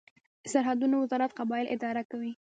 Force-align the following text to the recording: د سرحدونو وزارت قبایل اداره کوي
د 0.43 0.45
سرحدونو 0.53 0.95
وزارت 1.03 1.31
قبایل 1.39 1.67
اداره 1.75 2.03
کوي 2.11 2.31